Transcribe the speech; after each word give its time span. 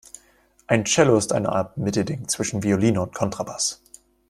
Ein 0.65 0.85
Cello 0.85 1.15
ist 1.15 1.31
eine 1.31 1.49
Art 1.49 1.77
Mittelding 1.77 2.27
zwischen 2.27 2.63
Violine 2.63 3.03
und 3.03 3.13
Kontrabass. 3.13 3.83